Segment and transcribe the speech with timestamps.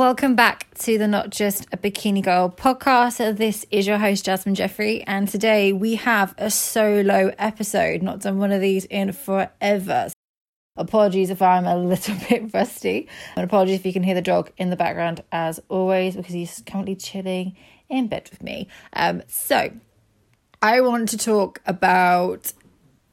[0.00, 3.36] Welcome back to the Not Just a Bikini Girl podcast.
[3.36, 8.00] This is your host, Jasmine Jeffrey, and today we have a solo episode.
[8.00, 10.08] Not done one of these in forever.
[10.78, 14.50] Apologies if I'm a little bit rusty, and apologies if you can hear the dog
[14.56, 17.54] in the background as always because he's currently chilling
[17.90, 18.68] in bed with me.
[18.94, 19.70] Um, so,
[20.62, 22.54] I want to talk about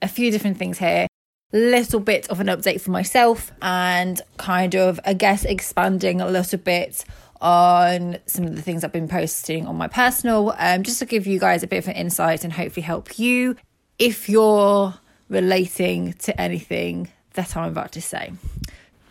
[0.01, 1.07] a few different things here
[1.51, 6.59] little bit of an update for myself and kind of, I guess, expanding a little
[6.59, 7.05] bit
[7.39, 11.27] on some of the things I've been posting on my personal, um, just to give
[11.27, 13.55] you guys a bit of an insight and hopefully help you
[13.99, 14.93] if you're
[15.29, 18.33] relating to anything that I'm about to say.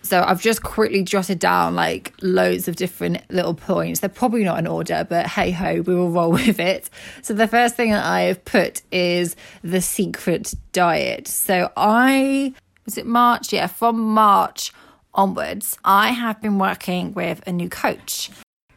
[0.06, 4.00] So I've just quickly jotted down like loads of different little points.
[4.00, 6.88] They're probably not in order, but hey ho, we will roll with it.
[7.22, 11.26] So the first thing that I have put is the secret diet.
[11.26, 13.52] So I was it March?
[13.52, 14.72] Yeah, from March
[15.12, 18.30] onwards, I have been working with a new coach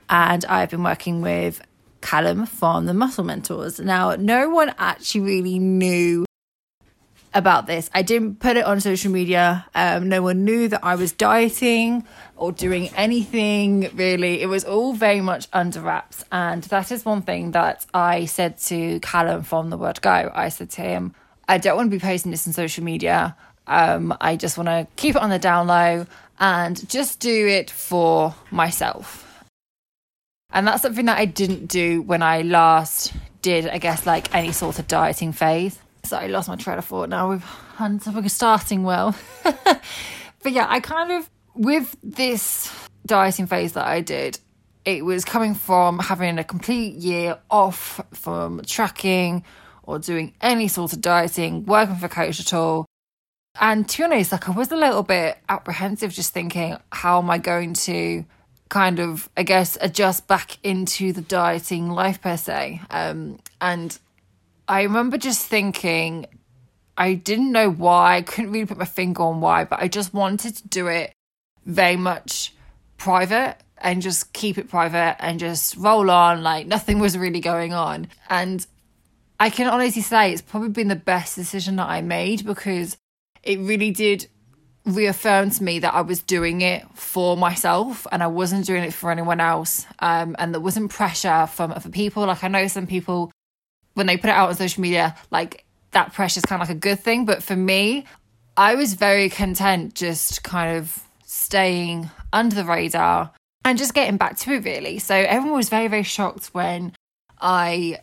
[0.10, 1.62] and I've been working with
[2.02, 3.80] Callum from the Muscle Mentors.
[3.80, 6.26] Now, no one actually really knew
[7.40, 7.90] about this.
[7.94, 9.66] I didn't put it on social media.
[9.74, 14.42] Um, no one knew that I was dieting or doing anything really.
[14.42, 16.24] It was all very much under wraps.
[16.32, 20.32] And that is one thing that I said to Callum from the word go.
[20.34, 21.16] I said to him,
[21.48, 23.36] I don't want to be posting this on social media.
[23.66, 26.06] Um, I just want to keep it on the down low
[26.40, 29.26] and just do it for myself.
[30.52, 34.52] And that's something that I didn't do when I last did, I guess, like any
[34.52, 35.80] sort of dieting phase.
[36.10, 37.30] Sorry, I lost my train of thought now.
[37.30, 37.46] We've
[37.78, 39.16] and we're starting well.
[39.44, 39.82] but
[40.44, 42.74] yeah, I kind of with this
[43.06, 44.40] dieting phase that I did,
[44.86, 49.44] it was coming from having a complete year off from tracking
[49.84, 52.88] or doing any sort of dieting, working for coach at all.
[53.62, 57.30] And to be honest, like I was a little bit apprehensive just thinking, how am
[57.30, 58.26] I going to
[58.70, 62.82] kind of, I guess, adjust back into the dieting life per se?
[62.90, 63.96] Um, and
[64.70, 66.28] I remember just thinking,
[66.96, 70.14] I didn't know why, I couldn't really put my finger on why, but I just
[70.14, 71.12] wanted to do it
[71.66, 72.54] very much
[72.98, 77.74] private and just keep it private and just roll on like nothing was really going
[77.74, 78.10] on.
[78.30, 78.66] And
[79.40, 82.96] I can honestly say it's probably been the best decision that I made because
[83.42, 84.28] it really did
[84.86, 88.94] reaffirm to me that I was doing it for myself and I wasn't doing it
[88.94, 89.88] for anyone else.
[89.98, 92.28] Um, and there wasn't pressure from other people.
[92.28, 93.32] Like I know some people
[94.00, 96.76] when they put it out on social media, like that pressure is kind of like
[96.76, 97.26] a good thing.
[97.26, 98.06] But for me,
[98.56, 103.32] I was very content just kind of staying under the radar
[103.66, 105.00] and just getting back to it really.
[105.00, 106.94] So everyone was very, very shocked when
[107.42, 108.00] I,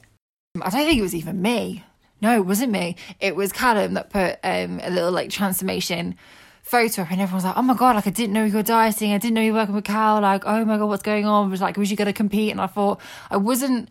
[0.60, 1.82] I don't think it was even me.
[2.20, 2.96] No, it wasn't me.
[3.18, 6.16] It was Callum that put um, a little like transformation
[6.62, 8.62] photo up and everyone was like, oh my God, like I didn't know you were
[8.62, 9.12] dieting.
[9.12, 10.20] I didn't know you were working with Cal.
[10.20, 11.46] Like, oh my God, what's going on?
[11.46, 12.50] It was like, was you going to compete?
[12.50, 13.88] And I thought I wasn't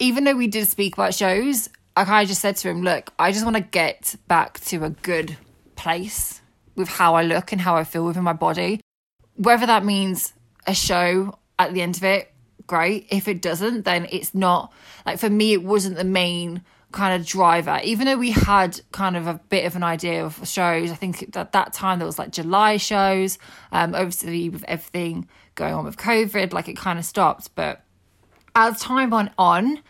[0.00, 3.12] even though we did speak about shows, I kind of just said to him, look,
[3.18, 5.36] I just want to get back to a good
[5.76, 6.40] place
[6.74, 8.80] with how I look and how I feel within my body.
[9.36, 10.32] Whether that means
[10.66, 12.32] a show at the end of it,
[12.66, 13.06] great.
[13.10, 14.72] If it doesn't, then it's not
[15.04, 16.62] like for me, it wasn't the main
[16.92, 17.78] kind of driver.
[17.84, 21.36] Even though we had kind of a bit of an idea of shows, I think
[21.36, 23.38] at that time there was like July shows.
[23.70, 27.54] Um, obviously with everything going on with COVID, like it kind of stopped.
[27.54, 27.84] But
[28.54, 29.82] as time went on,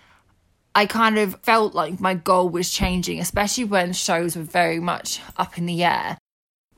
[0.75, 5.20] I kind of felt like my goal was changing, especially when shows were very much
[5.36, 6.16] up in the air.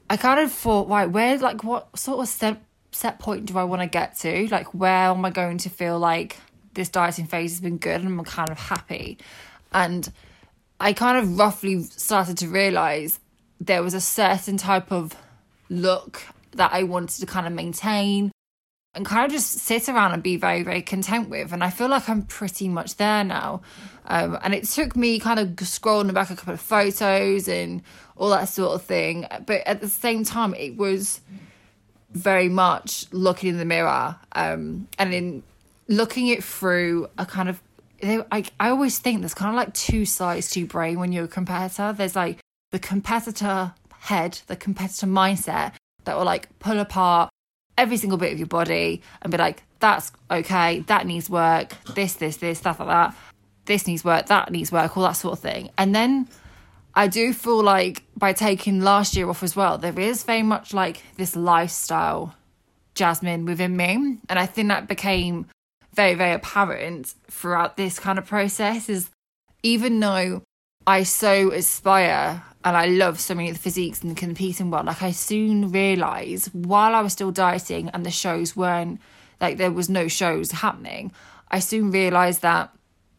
[0.08, 3.64] I kind of thought, right, where, like, what sort of set, set point do I
[3.64, 4.48] want to get to?
[4.48, 6.38] Like, where am I going to feel like
[6.74, 9.18] this dieting phase has been good and I'm kind of happy?
[9.72, 10.10] And
[10.80, 13.20] I kind of roughly started to realize
[13.60, 15.14] there was a certain type of
[15.70, 18.32] look that I wanted to kind of maintain
[18.94, 21.52] and kind of just sit around and be very, very content with.
[21.52, 23.62] And I feel like I'm pretty much there now.
[24.06, 27.82] Um, and it took me kind of scrolling back a couple of photos and
[28.16, 29.26] all that sort of thing.
[29.46, 31.20] But at the same time, it was
[32.10, 35.42] very much looking in the mirror um, and in
[35.88, 37.62] looking it through a kind of.
[38.04, 41.26] I, I always think there's kind of like two sides to your brain when you're
[41.26, 41.92] a competitor.
[41.92, 42.40] There's like
[42.72, 45.74] the competitor head, the competitor mindset
[46.04, 47.30] that will like pull apart
[47.78, 52.14] every single bit of your body and be like, that's okay, that needs work, this,
[52.14, 53.16] this, this, stuff like that,
[53.64, 55.70] this needs work, that needs work, all that sort of thing.
[55.78, 56.28] And then
[56.94, 60.74] I do feel like by taking last year off as well, there is very much
[60.74, 62.34] like this lifestyle
[62.94, 64.18] Jasmine within me.
[64.28, 65.46] And I think that became
[65.94, 69.10] very, very apparent throughout this kind of process is
[69.62, 70.42] even though
[70.86, 74.84] I so aspire and I love so many of the physiques and competing well.
[74.84, 79.00] Like I soon realised while I was still dieting and the shows weren't
[79.40, 81.12] like there was no shows happening,
[81.50, 82.72] I soon realized that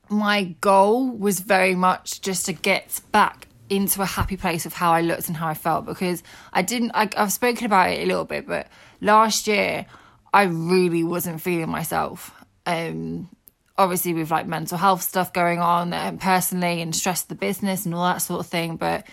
[0.10, 4.92] my goal was very much just to get back into a happy place of how
[4.92, 8.06] I looked and how I felt because I didn't I, I've spoken about it a
[8.06, 8.68] little bit but
[9.02, 9.86] last year
[10.34, 12.32] I really wasn't feeling myself
[12.66, 13.30] um
[13.78, 17.96] obviously with like mental health stuff going on and personally and stress the business and
[17.96, 19.08] all that sort of thing but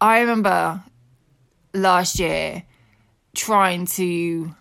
[0.00, 0.82] I remember
[1.74, 2.62] last year
[3.34, 4.54] trying to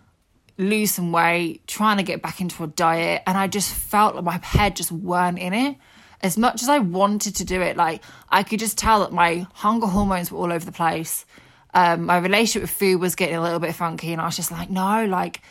[0.58, 4.26] lose some weight, trying to get back into a diet, and I just felt like
[4.26, 5.78] my head just weren't in it.
[6.22, 9.48] As much as I wanted to do it, like I could just tell that my
[9.54, 11.26] hunger hormones were all over the place.
[11.74, 14.52] Um, my relationship with food was getting a little bit funky, and I was just
[14.52, 15.42] like, no, like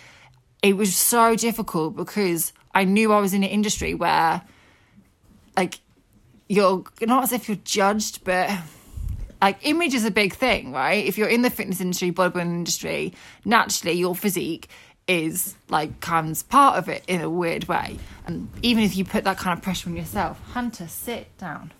[0.62, 4.42] it was so difficult because I knew I was in an industry where,
[5.56, 5.80] like,
[6.48, 8.50] you're not as if you're judged, but
[9.40, 11.04] like image is a big thing, right?
[11.04, 13.14] If you're in the fitness industry, bodybuilding industry,
[13.44, 14.68] naturally your physique
[15.06, 17.98] is like comes part of it in a weird way.
[18.26, 21.72] And even if you put that kind of pressure on yourself, Hunter, sit down.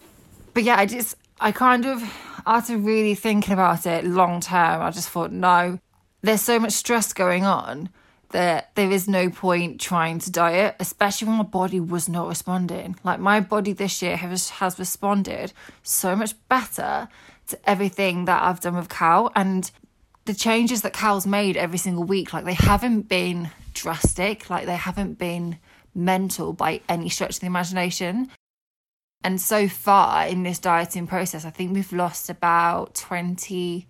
[0.55, 2.02] But yeah, I just I kind of
[2.46, 5.78] after really thinking about it long term, I just thought, no,
[6.22, 7.90] there's so much stress going on
[8.31, 12.96] that there is no point trying to diet, especially when my body was not responding.
[13.04, 15.52] Like my body this year has has responded
[15.82, 17.08] so much better
[17.65, 19.71] everything that I've done with Cal and
[20.25, 24.77] the changes that Cal's made every single week, like they haven't been drastic, like they
[24.77, 25.59] haven't been
[25.95, 28.31] mental by any stretch of the imagination.
[29.25, 33.87] And so far in this dieting process, I think we've lost about 20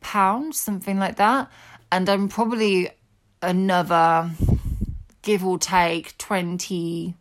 [0.00, 1.50] pounds, something like that.
[1.90, 2.90] And I'm probably
[3.42, 4.30] another,
[5.22, 7.14] give or take, 20,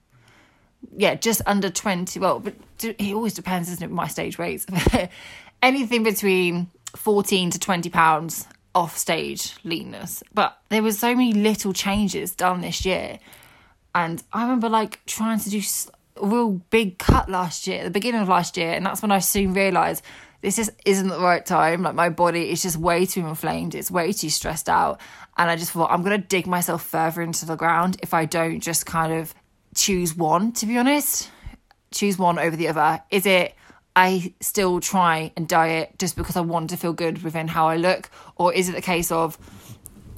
[0.96, 2.20] yeah, just under 20.
[2.20, 4.66] Well, but it always depends, isn't it, my stage weights.
[5.62, 10.24] anything between 14 to 20 pounds off stage leanness.
[10.34, 13.20] But there was so many little changes done this year.
[13.96, 15.62] And I remember like trying to do
[16.18, 18.72] a real big cut last year, at the beginning of last year.
[18.74, 20.04] And that's when I soon realised
[20.42, 21.82] this just isn't the right time.
[21.82, 23.74] Like my body is just way too inflamed.
[23.74, 25.02] It's way too stressed out.
[25.38, 28.26] And I just thought I'm going to dig myself further into the ground if I
[28.26, 29.34] don't just kind of
[29.76, 31.30] choose one, to be honest.
[31.92, 33.02] Choose one over the other.
[33.10, 33.56] Is it
[33.98, 37.78] I still try and diet just because I want to feel good within how I
[37.78, 38.12] look?
[38.36, 39.40] Or is it the case of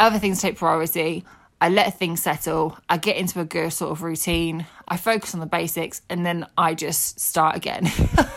[0.01, 1.23] other things take priority?
[1.61, 5.39] I let things settle, I get into a good sort of routine, I focus on
[5.39, 7.89] the basics, and then I just start again.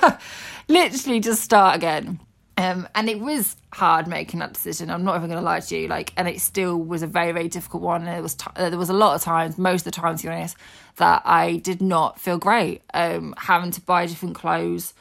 [0.69, 2.21] Literally just start again.
[2.57, 4.91] Um, and it was hard making that decision.
[4.91, 5.89] I'm not even going to lie to you.
[5.89, 8.07] Like, and it still was a very, very difficult one.
[8.07, 10.21] And it was t- uh, there was a lot of times, most of the times,
[10.21, 10.57] to be honest,
[10.97, 12.83] that I did not feel great.
[12.95, 14.95] Um, having to buy different clothes,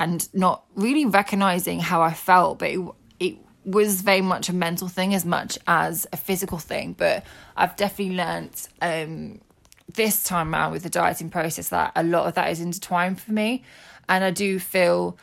[0.00, 2.80] and not really recognizing how I felt, but it,
[3.20, 3.36] it
[3.66, 6.94] was very much a mental thing as much as a physical thing.
[6.94, 7.22] But
[7.54, 9.42] I've definitely learnt um,
[9.92, 13.32] this time around with the dieting process that a lot of that is intertwined for
[13.32, 13.62] me.
[14.08, 15.18] And I do feel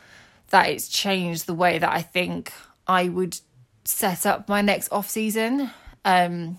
[0.50, 2.52] that it's changed the way that I think
[2.86, 3.40] I would
[3.84, 5.70] set up my next off season.
[6.04, 6.58] Um,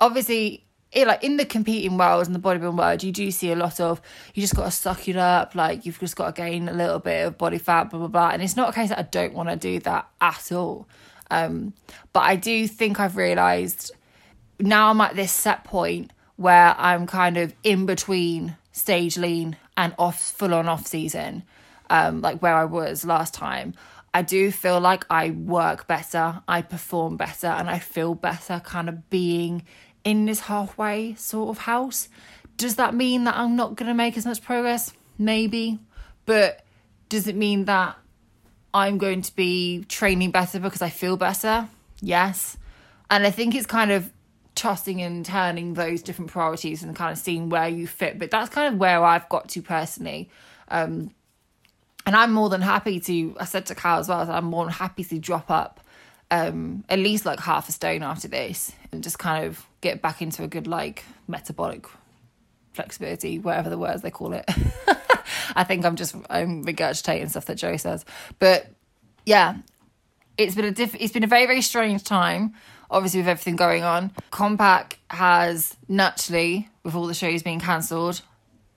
[0.00, 3.56] obviously, it, like in the competing world and the bodybuilding world, you do see a
[3.56, 4.00] lot of
[4.34, 6.98] you just got to suck it up, like you've just got to gain a little
[6.98, 8.30] bit of body fat, blah blah blah.
[8.30, 10.88] And it's not a case that I don't want to do that at all.
[11.30, 11.74] Um,
[12.12, 13.92] but I do think I've realised
[14.60, 19.94] now I'm at this set point where I'm kind of in between stage lean and
[19.98, 21.42] off full on off season,
[21.90, 23.74] um, like where I was last time.
[24.14, 28.88] I do feel like I work better, I perform better, and I feel better kind
[28.88, 29.64] of being
[30.06, 32.08] in this halfway sort of house.
[32.56, 34.92] Does that mean that I'm not going to make as much progress?
[35.18, 35.80] Maybe.
[36.26, 36.64] But
[37.08, 37.96] does it mean that
[38.72, 41.68] I'm going to be training better because I feel better?
[42.00, 42.56] Yes.
[43.10, 44.12] And I think it's kind of
[44.54, 48.16] tossing and turning those different priorities and kind of seeing where you fit.
[48.16, 50.30] But that's kind of where I've got to personally.
[50.68, 51.10] Um,
[52.06, 54.72] and I'm more than happy to, I said to Cal as well, I'm more than
[54.72, 55.80] happy to drop up
[56.30, 60.20] um, at least like half a stone after this and just kind of get back
[60.20, 61.86] into a good like metabolic
[62.72, 64.44] flexibility, whatever the words they call it.
[65.56, 68.04] I think I'm just I'm regurgitating stuff that Joe says,
[68.38, 68.66] but
[69.24, 69.56] yeah,
[70.36, 72.54] it's been a diff- it's been a very very strange time.
[72.88, 78.22] Obviously, with everything going on, Compact has naturally, with all the shows being cancelled,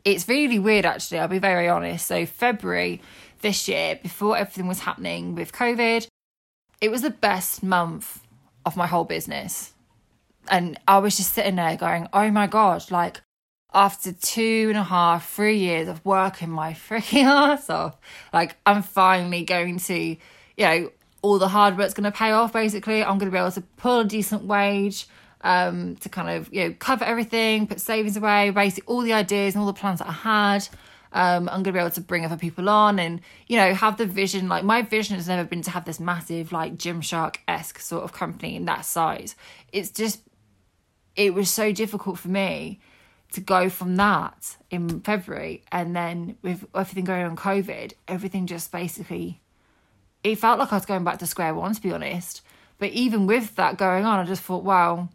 [0.03, 1.20] it's really weird actually.
[1.20, 2.08] I'll be very honest.
[2.08, 3.01] So February
[3.41, 6.08] this year, before everything was happening with COVID,
[6.81, 8.21] it was the best month
[8.65, 9.74] of my whole business.
[10.50, 13.21] And I was just sitting there going, oh my God, like
[13.74, 17.98] after two and a half, three years of working my freaking ass off,
[18.33, 20.17] like I'm finally going to, you
[20.57, 23.03] know, all the hard work's going to pay off basically.
[23.03, 25.07] I'm going to be able to pull a decent wage.
[25.41, 29.55] um, to kind of you know cover everything, put savings away, basically all the ideas
[29.55, 30.67] and all the plans that I had.
[31.12, 34.06] Um, I'm gonna be able to bring other people on and you know have the
[34.06, 34.48] vision.
[34.48, 38.13] Like my vision has never been to have this massive like Gymshark esque sort of
[38.13, 39.36] company in that size.
[39.72, 40.22] It's just
[41.16, 42.80] it was so difficult for me
[43.32, 48.72] to go from that in February and then with everything going on COVID, everything just
[48.72, 49.42] basically
[50.24, 52.42] it felt like I was going back to square one to be honest.
[52.78, 55.10] But even with that going on, I just thought, wow,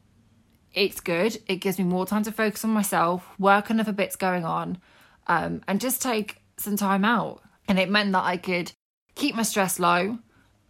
[0.74, 1.38] it's good.
[1.46, 4.78] It gives me more time to focus on myself, work on other bits going on,
[5.26, 7.42] um, and just take some time out.
[7.68, 8.72] And it meant that I could
[9.14, 10.18] keep my stress low,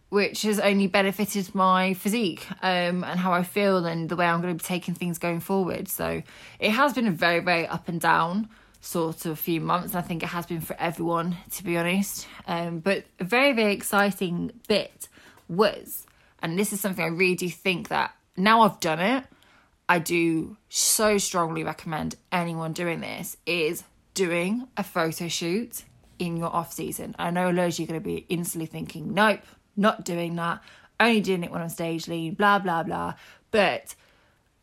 [0.09, 4.41] which has only benefited my physique um, and how I feel and the way I'm
[4.41, 5.87] going to be taking things going forward.
[5.87, 6.21] So
[6.59, 8.49] it has been a very, very up and down
[8.81, 9.93] sort of few months.
[9.93, 12.27] And I think it has been for everyone, to be honest.
[12.47, 15.09] Um, but a very, very exciting bit
[15.49, 16.05] was,
[16.41, 19.25] and this is something I really do think that now I've done it,
[19.87, 23.83] I do so strongly recommend anyone doing this is
[24.15, 25.83] doing a photo shoot
[26.17, 27.15] in your off season.
[27.19, 29.41] I know loads of you are going to be instantly thinking, nope,
[29.75, 30.61] not doing that,
[30.99, 33.13] only doing it when I'm stage lean, blah, blah, blah.
[33.51, 33.93] But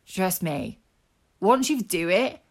[0.05, 0.79] trust me,
[1.39, 2.41] once you do it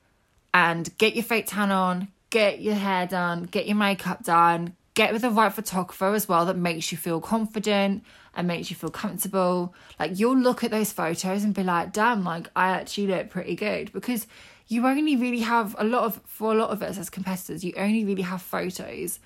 [0.54, 5.12] and get your fake tan on, get your hair done, get your makeup done, get
[5.12, 8.90] with the right photographer as well that makes you feel confident and makes you feel
[8.90, 9.74] comfortable.
[9.98, 13.54] Like you'll look at those photos and be like, damn, like I actually look pretty
[13.54, 14.26] good because
[14.68, 17.72] you only really have a lot of for a lot of us as competitors, you
[17.76, 19.18] only really have photos.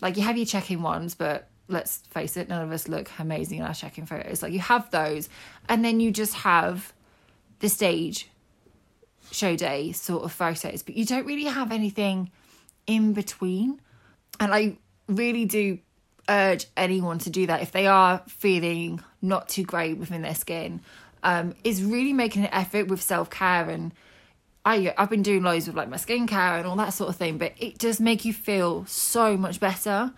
[0.00, 3.58] Like you have your check-in ones, but let's face it, none of us look amazing
[3.58, 4.42] in our check-in photos.
[4.42, 5.28] Like you have those,
[5.68, 6.92] and then you just have
[7.60, 8.28] the stage
[9.30, 12.30] show day sort of photos, but you don't really have anything
[12.86, 13.80] in between.
[14.38, 14.78] And I
[15.16, 15.78] really do
[16.28, 20.80] urge anyone to do that if they are feeling not too great within their skin.
[21.22, 23.92] Um, is really making an effort with self care and
[24.64, 27.38] I I've been doing loads with like my skincare and all that sort of thing,
[27.38, 30.12] but it does make you feel so much better,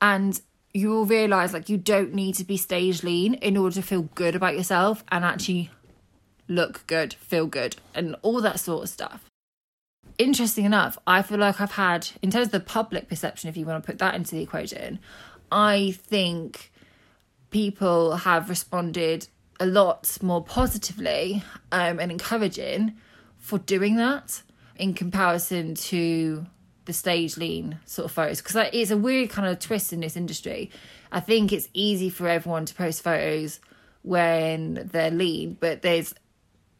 [0.00, 0.40] and
[0.72, 4.02] you will realize like you don't need to be stage lean in order to feel
[4.14, 5.70] good about yourself and actually
[6.48, 9.24] look good, feel good, and all that sort of stuff.
[10.18, 13.64] Interesting enough, I feel like I've had, in terms of the public perception, if you
[13.64, 14.98] want to put that into the equation,
[15.50, 16.70] I think
[17.50, 19.28] people have responded
[19.60, 22.94] a lot more positively um, and encouraging
[23.38, 24.42] for doing that
[24.76, 26.46] in comparison to
[26.84, 30.16] the stage lean sort of photos because it's a weird kind of twist in this
[30.16, 30.70] industry.
[31.12, 33.60] I think it's easy for everyone to post photos
[34.02, 36.14] when they're lean, but there's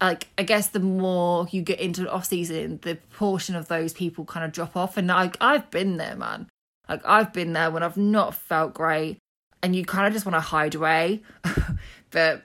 [0.03, 3.93] like I guess the more you get into the off season, the portion of those
[3.93, 4.97] people kind of drop off.
[4.97, 6.49] And like I've been there, man.
[6.89, 9.19] Like I've been there when I've not felt great,
[9.63, 11.23] and you kind of just want to hide away.
[12.11, 12.43] but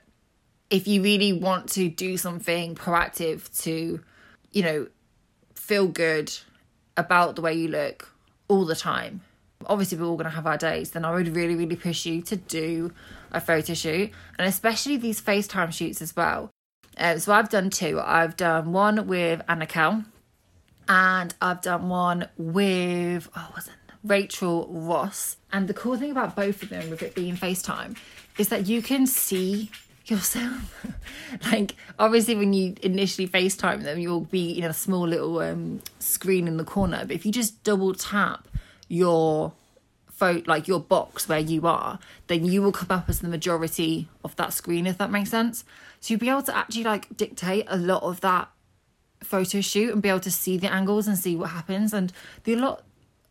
[0.70, 4.02] if you really want to do something proactive to,
[4.52, 4.88] you know,
[5.56, 6.32] feel good
[6.96, 8.14] about the way you look
[8.48, 9.22] all the time.
[9.66, 10.92] Obviously, we're all going to have our days.
[10.92, 12.94] Then I would really, really push you to do
[13.32, 16.52] a photo shoot, and especially these FaceTime shoots as well.
[16.98, 18.00] Uh, so I've done two.
[18.00, 20.04] I've done one with Anna Cal,
[20.90, 23.74] and I've done one with oh, was it
[24.04, 25.38] Rachel Ross.
[25.52, 27.98] And the cool thing about both of them, with it being FaceTime,
[28.38, 29.70] is that you can see
[30.06, 30.76] yourself.
[31.52, 36.48] like obviously when you initially FaceTime them, you'll be in a small little um, screen
[36.48, 37.02] in the corner.
[37.02, 38.48] But if you just double tap
[38.88, 39.54] your
[40.18, 44.08] phone like your box where you are, then you will come up as the majority
[44.24, 45.64] of that screen, if that makes sense.
[46.00, 48.50] So you'll be able to actually like dictate a lot of that
[49.24, 51.94] photo shoot and be able to see the angles and see what happens.
[51.94, 52.12] And
[52.44, 52.84] the lot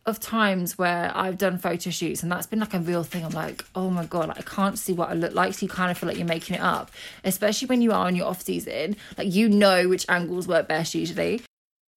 [0.05, 3.25] of times where I've done photo shoots and that's been like a real thing.
[3.25, 5.53] I'm like, oh my god, like, I can't see what I look like.
[5.53, 6.91] So you kind of feel like you're making it up,
[7.25, 8.95] especially when you are in your off season.
[9.17, 11.41] Like you know which angles work best usually,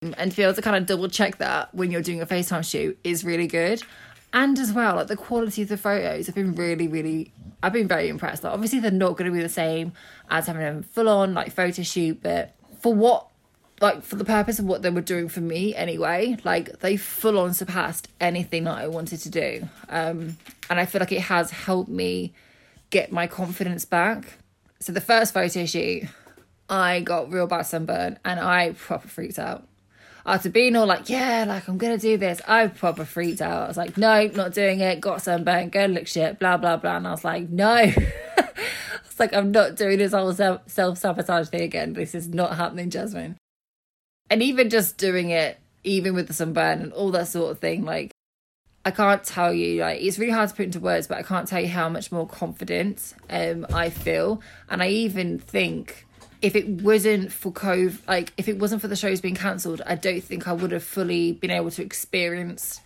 [0.02, 2.68] and to be able to kind of double check that when you're doing a FaceTime
[2.68, 3.82] shoot is really good.
[4.33, 7.33] And as well, like the quality of the photos have been really, really.
[7.63, 8.45] I've been very impressed.
[8.45, 9.93] Like obviously they're not going to be the same
[10.31, 13.27] as having a full on like photo shoot, but for what
[13.81, 17.39] like for the purpose of what they were doing for me anyway like they full
[17.39, 20.37] on surpassed anything that i wanted to do um
[20.69, 22.33] and i feel like it has helped me
[22.91, 24.39] get my confidence back
[24.81, 26.05] so the first photo shoot
[26.69, 29.67] i got real bad sunburn and i proper freaked out
[30.27, 33.65] after being all like yeah like i'm gonna do this i proper freaked out.
[33.65, 35.00] I was like no not doing it.
[35.00, 36.97] Got sunburn gonna look shit blah blah blah.
[36.97, 37.91] And i was like no.
[39.07, 41.93] It's like i'm not doing this whole self self-sabotage thing again.
[41.95, 43.37] This is not happening jasmine.
[44.29, 47.85] And even just doing it, even with the sunburn and all that sort of thing,
[47.85, 48.12] like
[48.85, 51.47] I can't tell you, like it's really hard to put into words, but I can't
[51.47, 54.41] tell you how much more confident um I feel.
[54.69, 56.07] And I even think
[56.42, 59.94] if it wasn't for COVID, like if it wasn't for the shows being cancelled, I
[59.94, 62.80] don't think I would have fully been able to experience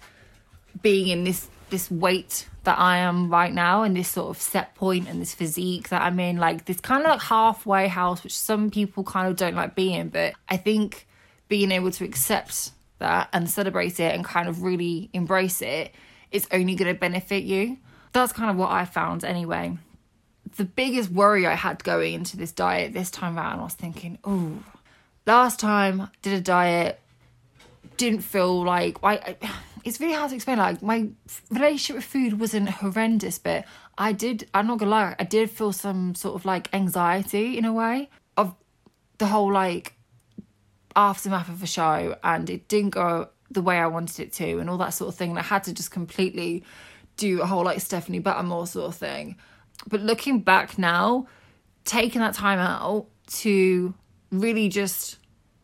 [0.82, 4.74] being in this this weight that I am right now and this sort of set
[4.74, 8.36] point and this physique that I'm in, like this kind of like halfway house, which
[8.36, 10.08] some people kind of don't like being.
[10.08, 11.06] But I think
[11.48, 15.94] being able to accept that and celebrate it and kind of really embrace it
[16.30, 17.76] is only going to benefit you.
[18.12, 19.76] That's kind of what I found anyway.
[20.56, 24.18] The biggest worry I had going into this diet this time around, I was thinking,
[24.24, 24.62] oh,
[25.26, 27.00] last time did a diet,
[27.96, 28.98] didn't feel like
[29.84, 30.58] it's really hard to explain.
[30.58, 31.08] Like my
[31.50, 33.64] relationship with food wasn't horrendous, but
[33.98, 34.48] I did.
[34.54, 35.16] I'm not gonna lie.
[35.18, 38.54] I did feel some sort of like anxiety in a way of
[39.18, 39.94] the whole like
[40.96, 44.70] aftermath of a show, and it didn't go the way I wanted it to, and
[44.70, 45.30] all that sort of thing.
[45.30, 46.64] And I had to just completely
[47.16, 49.36] do a whole like Stephanie Buttermore sort of thing.
[49.86, 51.26] But looking back now,
[51.84, 53.94] taking that time out to
[54.30, 55.18] really just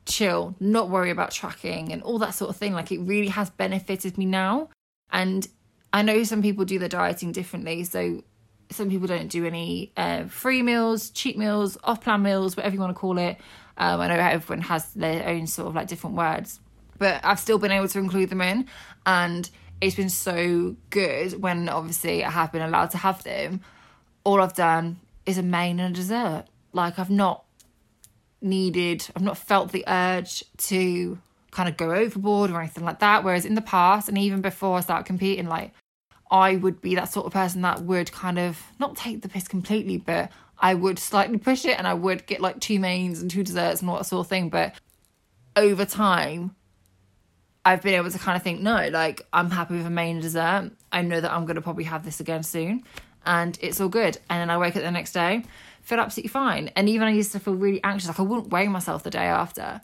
[0.07, 2.73] chill, not worry about tracking and all that sort of thing.
[2.73, 4.69] Like it really has benefited me now.
[5.11, 5.47] And
[5.93, 7.85] I know some people do their dieting differently.
[7.85, 8.23] So
[8.71, 12.81] some people don't do any uh, free meals, cheat meals, off plan meals, whatever you
[12.81, 13.38] want to call it.
[13.76, 16.61] Um, I know everyone has their own sort of like different words,
[16.99, 18.67] but I've still been able to include them in.
[19.07, 19.49] And
[19.81, 23.62] it's been so good when obviously I have been allowed to have them.
[24.25, 26.45] All I've done is a main and a dessert.
[26.73, 27.45] Like I've not
[28.41, 31.19] needed, I've not felt the urge to
[31.50, 33.25] kind of go overboard or anything like that.
[33.25, 35.73] Whereas in the past, and even before I started competing, like
[36.31, 39.49] I would be that sort of person that would kind of not take the piss
[39.49, 43.31] completely, but I would slightly push it and I would get like two mains and
[43.31, 44.49] two desserts and all that sort of thing.
[44.49, 44.75] But
[45.57, 46.55] over time,
[47.65, 50.23] I've been able to kind of think, no, like I'm happy with a main and
[50.23, 50.71] dessert.
[50.93, 52.85] I know that I'm going to probably have this again soon
[53.25, 54.19] and it's all good.
[54.29, 55.45] And then I wake up the next day
[55.91, 56.71] feel absolutely fine.
[56.77, 59.27] And even I used to feel really anxious, like I wouldn't weigh myself the day
[59.27, 59.81] after,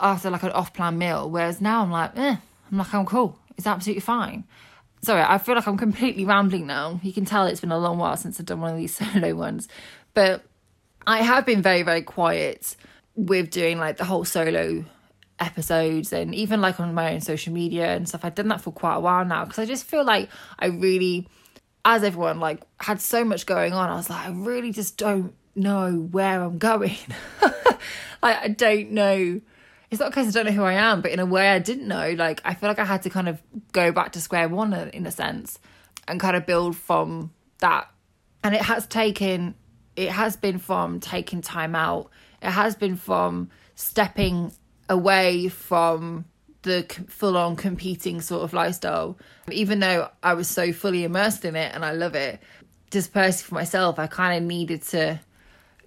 [0.00, 1.30] after like an off plan meal.
[1.30, 2.36] Whereas now I'm like, eh,
[2.70, 3.38] I'm like, I'm cool.
[3.56, 4.44] It's absolutely fine.
[5.02, 7.00] Sorry, I feel like I'm completely rambling now.
[7.02, 9.34] You can tell it's been a long while since I've done one of these solo
[9.34, 9.68] ones.
[10.14, 10.42] But
[11.06, 12.76] I have been very, very quiet
[13.14, 14.84] with doing like the whole solo
[15.38, 18.24] episodes and even like on my own social media and stuff.
[18.24, 21.26] I've done that for quite a while now because I just feel like I really
[21.84, 25.34] as everyone like had so much going on, I was like, I really just don't
[25.54, 26.96] know where I'm going.
[28.22, 29.40] like I don't know.
[29.90, 31.88] It's not because I don't know who I am, but in a way I didn't
[31.88, 32.14] know.
[32.16, 33.42] Like I feel like I had to kind of
[33.72, 35.58] go back to square one in a sense,
[36.08, 37.88] and kind of build from that.
[38.44, 39.54] And it has taken,
[39.96, 42.10] it has been from taking time out.
[42.40, 44.52] It has been from stepping
[44.88, 46.24] away from
[46.62, 49.18] the full on competing sort of lifestyle.
[49.50, 52.40] Even though I was so fully immersed in it and I love it,
[52.90, 55.20] just personally for myself, I kind of needed to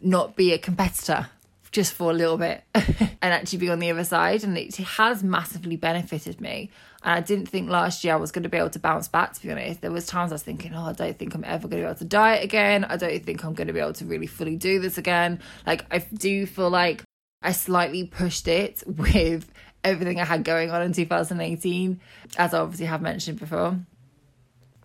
[0.02, 1.30] not be a competitor
[1.72, 4.44] just for a little bit and actually be on the other side.
[4.44, 6.72] And it has massively benefited me.
[7.04, 9.34] And I didn't think last year I was going to be able to bounce back,
[9.34, 9.82] to be honest.
[9.82, 11.90] There was times I was thinking, oh, I don't think I'm ever going to be
[11.90, 12.86] able to diet again.
[12.86, 15.40] I don't think I'm going to be able to really fully do this again.
[15.68, 17.04] Like, I do feel like
[17.42, 19.52] I slightly pushed it with
[19.86, 22.02] everything I had going on in 2018,
[22.38, 23.80] as I obviously have mentioned before.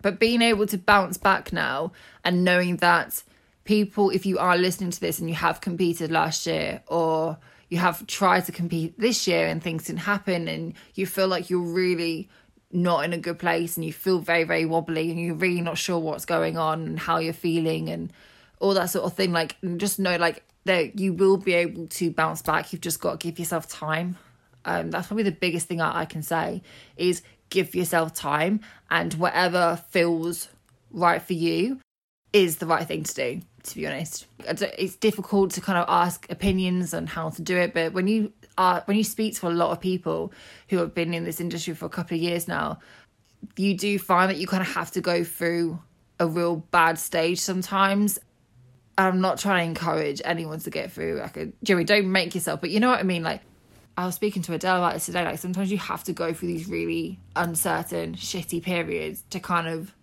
[0.02, 1.92] But being able to bounce back now
[2.24, 3.22] and knowing that
[3.64, 7.78] people, if you are listening to this and you have competed last year or you
[7.78, 11.60] have tried to compete this year and things didn't happen and you feel like you're
[11.60, 12.28] really
[12.72, 15.76] not in a good place and you feel very, very wobbly and you're really not
[15.76, 18.12] sure what's going on and how you're feeling and
[18.58, 22.10] all that sort of thing, like just know like that you will be able to
[22.10, 22.72] bounce back.
[22.72, 24.16] You've just got to give yourself time
[24.64, 26.62] um, that's probably the biggest thing I, I can say
[26.96, 30.48] is give yourself time and whatever feels
[30.90, 31.80] right for you
[32.32, 36.30] is the right thing to do to be honest it's difficult to kind of ask
[36.30, 39.50] opinions on how to do it but when you are when you speak to a
[39.50, 40.32] lot of people
[40.68, 42.78] who have been in this industry for a couple of years now
[43.56, 45.78] you do find that you kind of have to go through
[46.18, 48.18] a real bad stage sometimes
[48.96, 52.60] I'm not trying to encourage anyone to get through like a Jerry, don't make yourself,
[52.60, 53.22] but you know what I mean?
[53.22, 53.40] Like
[54.00, 55.26] I was speaking to Adele about this today.
[55.26, 59.94] Like sometimes you have to go through these really uncertain, shitty periods to kind of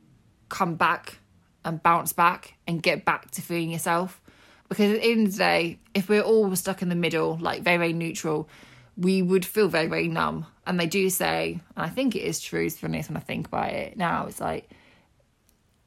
[0.50, 1.18] come back
[1.66, 4.22] and bounce back and get back to feeling yourself.
[4.70, 7.64] Because at the end of the day, if we're all stuck in the middle, like
[7.64, 8.48] very, very neutral,
[8.96, 10.46] we would feel very, very numb.
[10.68, 13.22] And they do say, and I think it is true to be honest when I
[13.22, 14.70] think about it now, it's like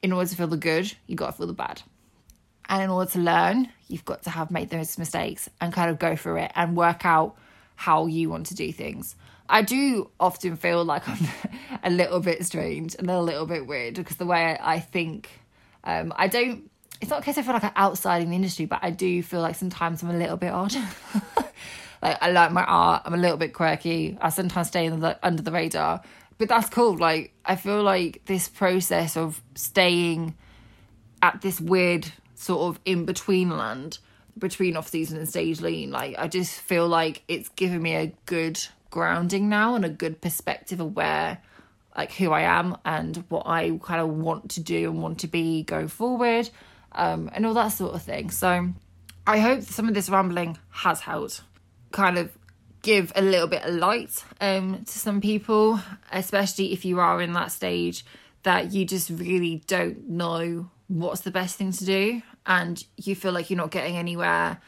[0.01, 1.81] in order to feel the good, you've got to feel the bad.
[2.67, 5.97] And in order to learn, you've got to have made those mistakes and kind of
[5.97, 7.37] go through it and work out
[7.81, 9.15] how you want to do things.
[9.49, 11.27] I do often feel like I'm
[11.83, 15.29] a little bit strange and a little bit weird because the way I think,
[15.83, 16.69] um, I don't,
[17.01, 19.23] it's not a case I feel like I'm outside in the industry, but I do
[19.23, 20.75] feel like sometimes I'm a little bit odd.
[22.03, 23.01] like I like my art.
[23.03, 24.15] I'm a little bit quirky.
[24.21, 26.03] I sometimes stay the, under the radar,
[26.37, 26.95] but that's cool.
[26.95, 30.35] Like I feel like this process of staying
[31.23, 33.97] at this weird sort of in between land
[34.37, 35.91] between off season and stage lean.
[35.91, 40.21] Like I just feel like it's given me a good grounding now and a good
[40.21, 41.39] perspective of where
[41.95, 45.27] like who I am and what I kind of want to do and want to
[45.27, 46.49] be going forward,
[46.93, 48.31] um, and all that sort of thing.
[48.31, 48.69] So
[49.27, 51.41] I hope some of this rambling has helped
[51.91, 52.31] kind of
[52.81, 55.79] give a little bit of light um, to some people,
[56.11, 58.05] especially if you are in that stage
[58.43, 63.31] that you just really don't know what's the best thing to do and you feel
[63.31, 64.59] like you're not getting anywhere.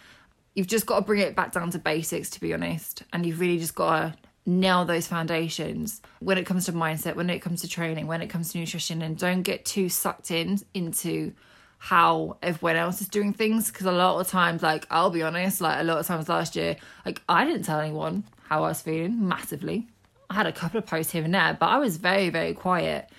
[0.55, 3.39] You've just got to bring it back down to basics, to be honest, and you've
[3.39, 7.61] really just got to nail those foundations when it comes to mindset, when it comes
[7.61, 11.33] to training, when it comes to nutrition, and don't get too sucked in into
[11.77, 13.71] how everyone else is doing things.
[13.71, 16.55] Because a lot of times, like I'll be honest, like a lot of times last
[16.55, 19.87] year, like I didn't tell anyone how I was feeling massively.
[20.29, 23.09] I had a couple of posts here and there, but I was very, very quiet.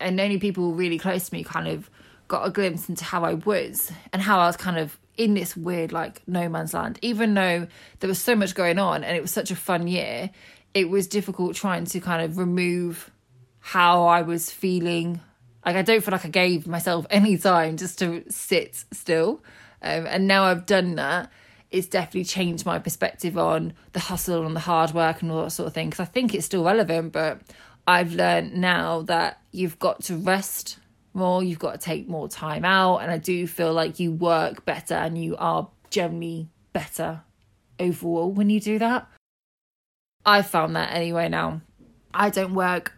[0.00, 1.90] And only people really close to me kind of
[2.28, 5.56] got a glimpse into how I was and how I was kind of in this
[5.56, 6.98] weird like no man's land.
[7.02, 7.66] Even though
[7.98, 10.30] there was so much going on and it was such a fun year,
[10.74, 13.10] it was difficult trying to kind of remove
[13.60, 15.20] how I was feeling.
[15.66, 19.42] Like I don't feel like I gave myself any time just to sit still.
[19.82, 21.30] Um, and now I've done that,
[21.70, 25.50] it's definitely changed my perspective on the hustle and the hard work and all that
[25.50, 25.90] sort of thing.
[25.90, 27.40] Because I think it's still relevant, but
[27.86, 30.78] I've learned now that you've got to rest
[31.14, 32.98] more, you've got to take more time out.
[32.98, 37.22] And I do feel like you work better and you are generally better
[37.78, 39.08] overall when you do that.
[40.24, 41.62] I found that anyway now.
[42.12, 42.92] I don't work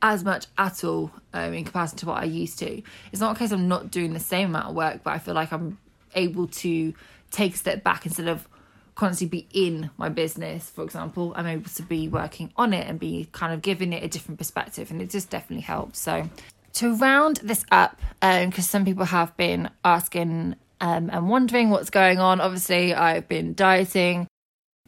[0.00, 2.82] as much at all um, in comparison to what I used to.
[3.12, 5.52] It's not because I'm not doing the same amount of work, but I feel like
[5.52, 5.78] I'm
[6.14, 6.94] able to
[7.30, 8.48] take a step back instead of
[8.94, 11.32] constantly be in my business, for example.
[11.36, 14.38] I'm able to be working on it and be kind of giving it a different
[14.38, 16.00] perspective, and it just definitely helps.
[16.00, 16.28] So,
[16.78, 21.90] to round this up, because um, some people have been asking um, and wondering what's
[21.90, 24.28] going on, obviously, I've been dieting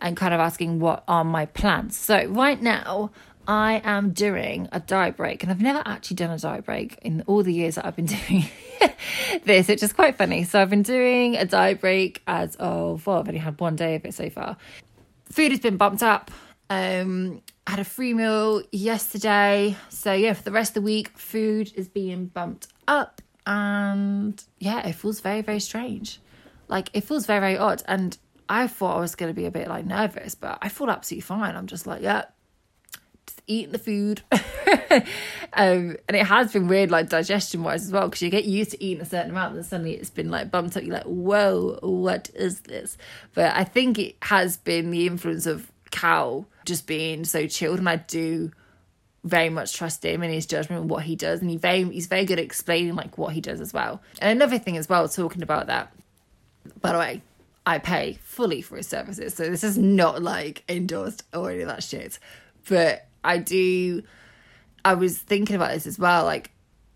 [0.01, 1.97] and kind of asking what are my plans.
[1.97, 3.11] So right now,
[3.49, 7.25] I am doing a diet break, and I've never actually done a diet break in
[7.27, 8.45] all the years that I've been doing
[9.45, 10.45] this, which is quite funny.
[10.45, 13.97] So I've been doing a diet break as of well, I've only had one day
[13.97, 14.57] of it so far.
[15.25, 16.31] Food has been bumped up.
[16.69, 21.17] Um, I had a free meal yesterday, so yeah, for the rest of the week,
[21.17, 26.21] food is being bumped up, and yeah, it feels very, very strange.
[26.69, 28.17] Like it feels very, very odd, and
[28.49, 31.23] I thought I was going to be a bit like nervous, but I feel absolutely
[31.23, 31.55] fine.
[31.55, 32.25] I'm just like, yeah,
[33.27, 34.23] just eating the food.
[35.53, 38.73] um, and it has been weird, like digestion wise as well, because you get used
[38.73, 40.83] to eating a certain amount, and suddenly it's been like bumped up.
[40.83, 42.97] You're like, whoa, what is this?
[43.35, 47.89] But I think it has been the influence of Cal just being so chilled, and
[47.89, 48.53] I do
[49.23, 52.07] very much trust him and his judgment and what he does, and he very he's
[52.07, 54.03] very good at explaining like what he does as well.
[54.21, 55.93] And another thing as well, talking about that.
[56.81, 57.23] By the way,
[57.67, 59.35] I pay fully for his services.
[59.35, 62.19] So this is not like endorsed or any of that shit.
[62.69, 64.03] But I do,
[64.85, 66.25] I was thinking about this as well.
[66.25, 66.51] Like,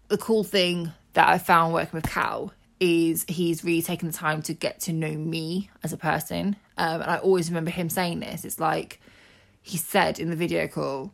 [0.09, 4.42] the cool thing that I found working with Cal is he's really taken the time
[4.42, 6.57] to get to know me as a person.
[6.77, 8.44] Um, and I always remember him saying this.
[8.44, 9.00] It's like
[9.66, 11.11] he said in the video call,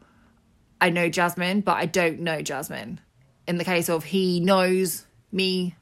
[0.81, 2.99] I know Jasmine, but I don't know Jasmine.
[3.47, 5.77] In the case of he knows me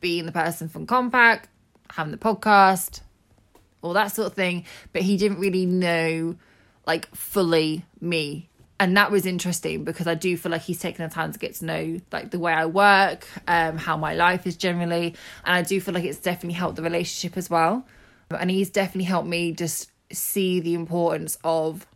[0.00, 1.48] being the person from Compact,
[1.88, 3.00] having the podcast,
[3.80, 4.64] all that sort of thing.
[4.92, 6.34] But he didn't really know
[6.84, 8.48] like fully me.
[8.80, 11.54] And that was interesting because I do feel like he's taken the time to get
[11.56, 15.14] to know like the way I work, um, how my life is generally.
[15.44, 17.86] And I do feel like it's definitely helped the relationship as well.
[18.30, 21.86] And he's definitely helped me just see the importance of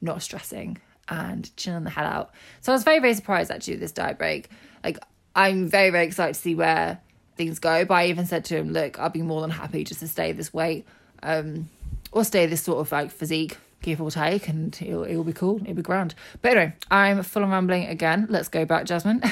[0.00, 2.30] not stressing and chilling the hell out.
[2.60, 4.48] So I was very, very surprised actually with this diet break.
[4.84, 4.98] Like
[5.34, 7.00] I'm very, very excited to see where
[7.36, 7.84] things go.
[7.84, 10.32] But I even said to him, look, I'll be more than happy just to stay
[10.32, 10.86] this weight
[11.22, 11.68] um,
[12.12, 15.60] or stay this sort of like physique, give or take, and it'll, it'll be cool.
[15.62, 16.14] It'll be grand.
[16.42, 18.26] But anyway, I'm full of rambling again.
[18.28, 19.22] Let's go back, Jasmine.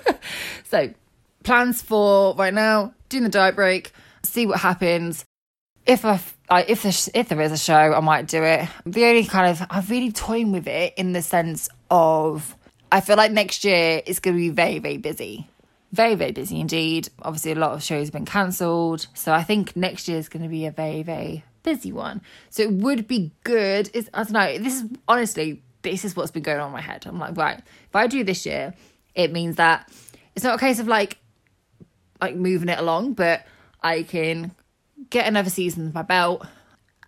[0.64, 0.92] so,
[1.42, 5.24] plans for right now, doing the diet break, see what happens.
[5.88, 8.68] If I, I if there, if there is a show, I might do it.
[8.86, 12.54] The only kind of I'm really toying with it in the sense of
[12.92, 15.48] I feel like next year is going to be very very busy
[15.92, 17.08] very, very busy indeed.
[17.22, 19.06] Obviously, a lot of shows have been cancelled.
[19.14, 22.20] So I think next year is going to be a very, very busy one.
[22.50, 23.90] So it would be good.
[24.14, 24.58] I don't know.
[24.58, 27.06] This is honestly, this is what's been going on in my head.
[27.06, 28.74] I'm like, right, if I do this year,
[29.14, 29.90] it means that
[30.34, 31.18] it's not a case of like
[32.20, 33.46] like moving it along, but
[33.82, 34.52] I can
[35.10, 36.46] get another season of my belt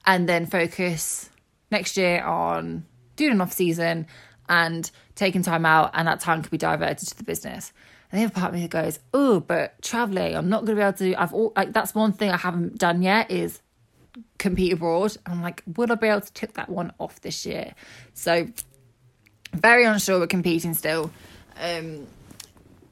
[0.06, 1.30] and then focus
[1.70, 2.84] next year on
[3.16, 4.06] doing an off season
[4.48, 7.72] and taking time out, and that time can be diverted to the business.
[8.10, 10.86] And the other part of me goes, oh, but traveling, I'm not going to be
[10.86, 11.22] able to.
[11.22, 13.60] I've all, like that's one thing I haven't done yet is
[14.38, 15.16] compete abroad.
[15.26, 17.74] I'm like, would I be able to tick that one off this year?
[18.14, 18.48] So
[19.52, 21.12] very unsure with competing still.
[21.60, 22.06] Um,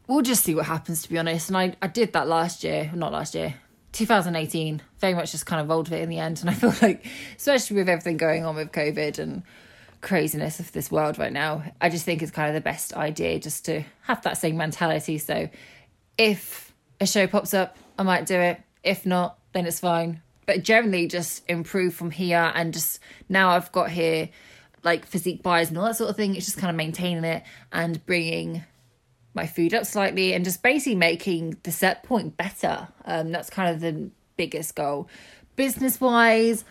[0.07, 1.49] we'll just see what happens to be honest.
[1.49, 3.55] And I, I did that last year, not last year,
[3.99, 4.81] 2018.
[5.01, 6.41] Very much just kind of rolled it in the end.
[6.41, 7.05] And I feel like,
[7.37, 9.43] especially with everything going on with COVID and
[10.01, 13.39] craziness of this world right now, I just think it's kind of the best idea
[13.41, 15.19] just to have that same mentality.
[15.19, 15.49] So
[16.17, 18.61] if a show pops up, I might do it.
[18.85, 20.23] If not, then it's fine.
[20.47, 22.53] But generally, just improve from here.
[22.55, 24.31] And just now I've got here
[24.85, 26.37] like physique buys and all that sort of thing.
[26.37, 28.65] It's just kind of maintaining it and bringing
[29.39, 32.89] my food up slightly and just basically making the set point better.
[33.05, 35.09] Um, that's kind of the biggest goal.
[35.57, 36.65] Business wise,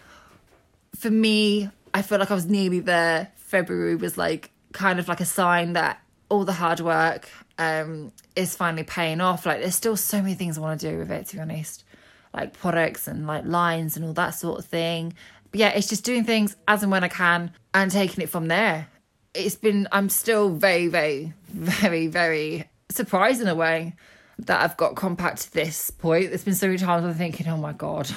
[0.96, 3.32] for me, I feel like I was nearly there.
[3.36, 8.56] February was like kind of like a sign that all the hard work um, is
[8.56, 9.46] finally paying off.
[9.46, 11.86] Like there's still so many things I want to do with it, to be honest.
[12.34, 15.14] Like products and like lines and all that sort of thing.
[15.52, 18.50] But yeah, it's just doing things as and when I can and taking it from
[18.50, 18.90] there.
[19.38, 23.96] It's been, I'm still very, very, very, very surprised in a way
[24.40, 26.30] that I've got compact to this point.
[26.30, 28.10] There's been so many times I'm thinking, oh my God,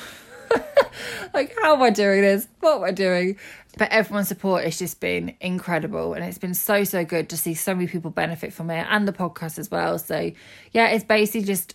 [1.35, 2.49] like, how am I doing this?
[2.61, 3.39] What am I doing?
[3.79, 6.15] But everyone's support has just been incredible.
[6.15, 9.07] And it's been so, so good to see so many people benefit from it and
[9.07, 9.99] the podcast as well.
[9.99, 10.33] So,
[10.73, 11.75] yeah, it's basically just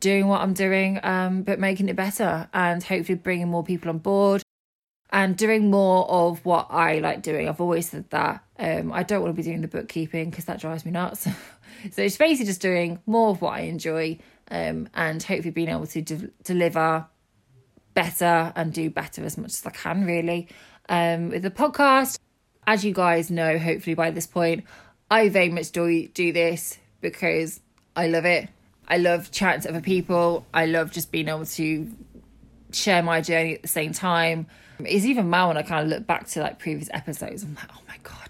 [0.00, 3.98] doing what I'm doing, um, but making it better and hopefully bringing more people on
[3.98, 4.42] board
[5.10, 7.48] and doing more of what I like doing.
[7.48, 8.44] I've always said that.
[8.58, 11.22] Um, I don't want to be doing the bookkeeping because that drives me nuts.
[11.92, 14.18] so it's basically just doing more of what I enjoy
[14.50, 17.06] um, and hopefully being able to de- deliver
[17.94, 20.48] better and do better as much as I can, really.
[20.88, 22.18] Um, with the podcast,
[22.66, 24.64] as you guys know, hopefully by this point,
[25.10, 27.60] I very much do, do this because
[27.94, 28.48] I love it.
[28.88, 30.46] I love chatting to other people.
[30.52, 31.90] I love just being able to
[32.72, 34.46] share my journey at the same time
[34.84, 37.70] it's even now when I kind of look back to like previous episodes, I'm like,
[37.72, 38.27] oh my god,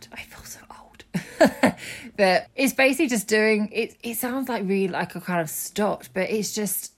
[2.16, 3.96] but it's basically just doing it.
[4.02, 6.92] It sounds like really like a kind of stopped, but it's just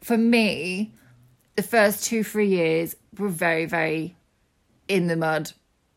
[0.00, 0.92] for me.
[1.56, 4.16] The first two three years were very very
[4.88, 5.52] in the mud.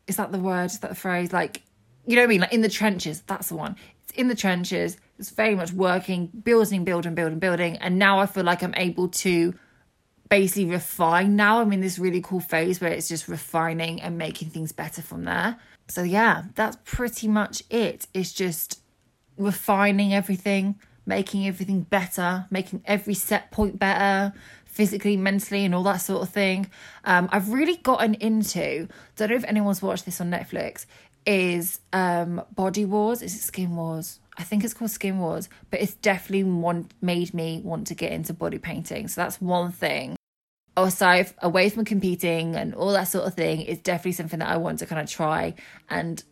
[0.08, 0.66] Is that the word?
[0.66, 1.34] Is that the phrase?
[1.34, 1.62] Like,
[2.06, 2.42] you know what I mean?
[2.42, 3.22] Like in the trenches.
[3.28, 3.76] That's the one.
[4.04, 4.98] It's in the trenches.
[5.20, 7.78] It's very much working, building, building, building, building.
[7.78, 9.54] And now I feel like I'm able to
[10.30, 11.60] basically refine now.
[11.60, 15.26] I'm in this really cool phase where it's just refining and making things better from
[15.26, 15.58] there.
[15.90, 18.08] So yeah, that's pretty much it.
[18.14, 18.82] It's just
[19.38, 24.34] refining everything, making everything better, making every set point better,
[24.66, 26.70] physically, mentally, and all that sort of thing.
[27.06, 28.88] Um, I've really gotten into.
[29.16, 30.86] Don't know if anyone's watched this on Netflix.
[31.26, 33.22] Is um, Body Wars?
[33.22, 34.20] Is it Skin Wars?
[34.38, 38.14] I think it's called Skin Wars, but it's definitely one made me want to get
[38.14, 39.10] into body painting.
[39.10, 40.16] So that's one thing
[40.80, 44.48] Oh, aside away from competing and all that sort of thing is definitely something that
[44.48, 45.56] I want to kind of try
[45.90, 46.24] and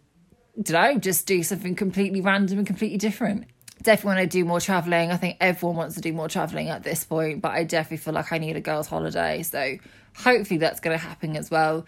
[0.62, 3.44] did I just do something completely random and completely different.
[3.84, 5.12] Definitely want to do more traveling.
[5.12, 8.14] I think everyone wants to do more traveling at this point, but I definitely feel
[8.14, 9.44] like I need a girls' holiday.
[9.44, 9.80] So
[10.16, 11.86] hopefully that's going to happen as well.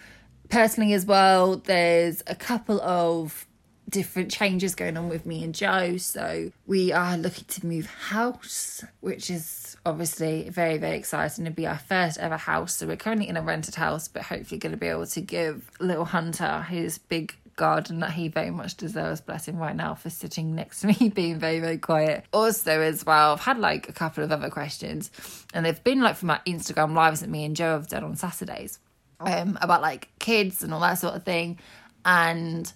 [0.49, 3.47] Personally, as well, there's a couple of
[3.89, 5.97] different changes going on with me and Joe.
[5.97, 11.65] So we are looking to move house, which is obviously very, very exciting to be
[11.65, 12.75] our first ever house.
[12.75, 15.69] So we're currently in a rented house, but hopefully going to be able to give
[15.79, 20.09] little Hunter his big garden that he very much deserves, bless him right now for
[20.09, 22.25] sitting next to me, being very, very quiet.
[22.31, 25.11] Also, as well, I've had like a couple of other questions,
[25.53, 28.15] and they've been like from my Instagram lives that me and Joe have done on
[28.15, 28.79] Saturdays
[29.19, 31.59] um, about like kids and all that sort of thing.
[32.05, 32.71] And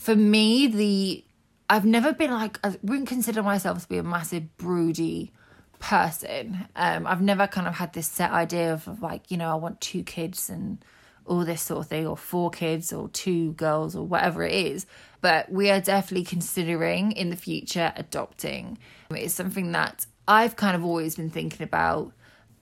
[0.00, 1.24] for me, the
[1.68, 5.30] I've never been like I wouldn't consider myself to be a massive broody
[5.78, 6.66] person.
[6.74, 9.80] Um, I've never kind of had this set idea of, like you know I want
[9.82, 10.82] two kids and
[11.26, 14.86] all this sort of thing, or four kids, or two girls, or whatever it is.
[15.20, 18.78] But we are definitely considering in the future adopting.
[19.10, 22.12] It's something that I've kind of always been thinking about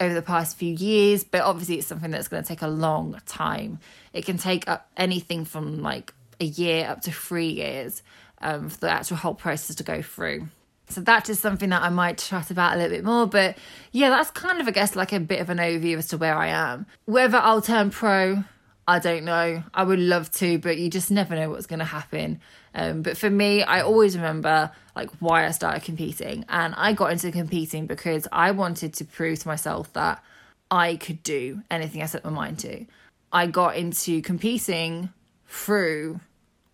[0.00, 3.20] over the past few years, but obviously it's something that's going to take a long
[3.26, 3.78] time.
[4.12, 8.02] It can take up anything from like a year up to three years
[8.40, 10.48] um, for the actual whole process to go through.
[10.90, 13.26] So that is something that I might chat about a little bit more.
[13.26, 13.58] But
[13.92, 16.34] yeah, that's kind of, I guess, like a bit of an overview as to where
[16.34, 16.86] I am.
[17.04, 18.44] Whether I'll turn pro,
[18.86, 19.62] I don't know.
[19.74, 22.40] I would love to, but you just never know what's going to happen.
[22.74, 27.12] Um, but for me, I always remember like why I started competing, and I got
[27.12, 30.22] into competing because I wanted to prove to myself that
[30.70, 32.86] I could do anything I set my mind to.
[33.30, 35.10] I got into competing
[35.46, 36.20] through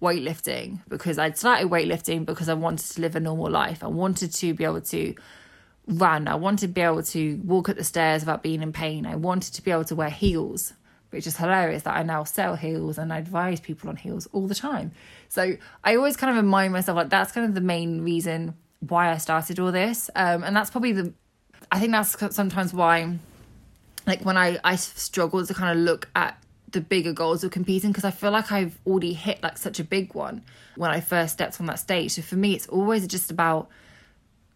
[0.01, 3.83] weightlifting because I'd started weightlifting because I wanted to live a normal life.
[3.83, 5.15] I wanted to be able to
[5.87, 6.29] run.
[6.29, 9.07] I wanted to be able to walk up the stairs without being in pain.
[9.07, 10.73] I wanted to be able to wear heels,
[11.11, 14.47] which is hilarious that I now sell heels and I advise people on heels all
[14.47, 14.93] the time.
[15.29, 19.11] So I always kind of remind myself like that's kind of the main reason why
[19.11, 20.11] I started all this.
[20.15, 21.13] Um, and that's probably the,
[21.71, 23.19] I think that's sometimes why,
[24.07, 26.39] like when I, I struggle to kind of look at
[26.75, 29.85] the bigger goals of competing because I feel like I've already hit like such a
[29.85, 30.43] big one
[30.77, 32.13] when I first stepped on that stage.
[32.13, 33.71] So for me, it's always just about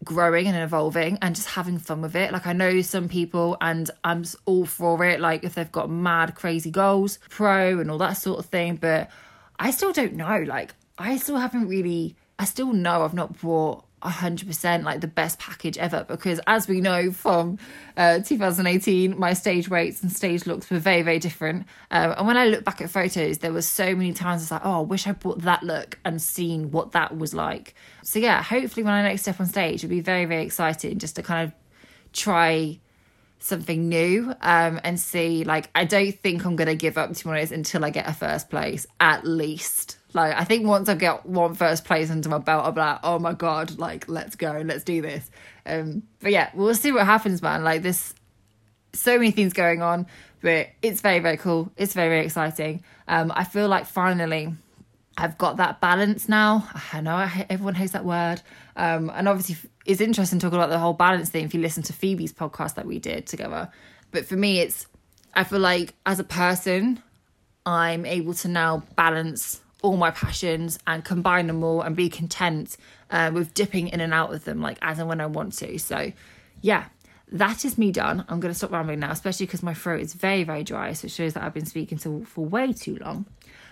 [0.03, 2.31] growing and evolving and just having fun with it.
[2.31, 6.35] Like I know some people and I'm all for it, like if they've got mad
[6.35, 8.75] crazy goals, pro and all that sort of thing.
[8.75, 9.09] But
[9.57, 10.43] I still don't know.
[10.45, 15.39] Like I still haven't really I still know I've not brought 100% like the best
[15.39, 17.57] package ever because as we know from
[17.97, 21.65] uh, 2018 my stage weights and stage looks were very very different.
[21.91, 24.65] Um, and when i look back at photos there were so many times it's like
[24.65, 27.75] oh i wish i bought that look and seen what that was like.
[28.03, 31.15] So yeah hopefully when i next step on stage it'll be very very exciting just
[31.17, 31.53] to kind of
[32.13, 32.79] try
[33.39, 37.51] something new um, and see like i don't think i'm gonna give up to honest
[37.53, 41.53] until i get a first place at least like I think once I get one
[41.53, 44.83] first place under my belt, I'll be like, oh my god, like let's go, let's
[44.83, 45.29] do this.
[45.65, 47.63] Um, but yeah, we'll see what happens, man.
[47.63, 48.13] Like this,
[48.93, 50.07] so many things going on,
[50.41, 51.71] but it's very very cool.
[51.77, 52.83] It's very very exciting.
[53.07, 54.53] Um, I feel like finally.
[55.17, 56.65] I've got that balance now.
[56.93, 58.41] I know I, everyone hates that word.
[58.77, 61.93] Um, and obviously, it's interesting talking about the whole balance thing if you listen to
[61.93, 63.69] Phoebe's podcast that we did together.
[64.11, 64.87] But for me, it's,
[65.33, 67.03] I feel like as a person,
[67.65, 72.75] I'm able to now balance all my passions and combine them all and be content
[73.11, 75.77] uh, with dipping in and out of them like as and when I want to.
[75.79, 76.11] So,
[76.61, 76.85] yeah,
[77.31, 78.25] that is me done.
[78.27, 80.93] I'm going to stop rambling now, especially because my throat is very, very dry.
[80.93, 83.25] So it shows that I've been speaking to for way too long.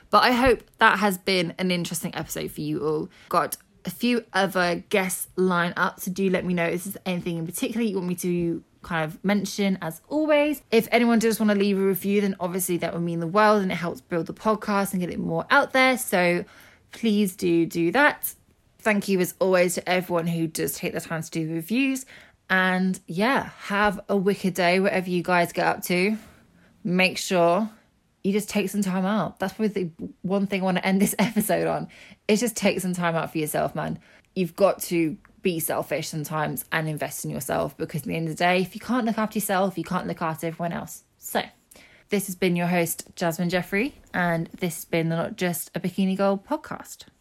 [0.10, 3.10] But I hope that has been an interesting episode for you all.
[3.30, 7.38] Got a few other guests lined up, so do let me know if there's anything
[7.38, 10.62] in particular you want me to kind of mention as always.
[10.72, 13.62] If anyone does want to leave a review, then obviously that would mean the world
[13.62, 15.98] and it helps build the podcast and get it more out there.
[15.98, 16.46] So
[16.92, 18.34] please do do that.
[18.80, 22.06] Thank you as always to everyone who does take the time to do reviews.
[22.50, 26.18] And yeah, have a wicked day, whatever you guys get up to.
[26.84, 27.70] Make sure
[28.24, 29.40] you just take some time out.
[29.40, 31.90] That's probably the one thing I want to end this episode on.
[32.30, 34.00] Is just take some time out for yourself, man.
[34.34, 38.36] You've got to be selfish sometimes and invest in yourself because at the end of
[38.36, 41.04] the day, if you can't look after yourself, you can't look after everyone else.
[41.18, 41.44] So,
[42.10, 45.80] this has been your host, Jasmine Jeffrey, and this has been the Not Just a
[45.80, 47.08] Bikini Girl podcast.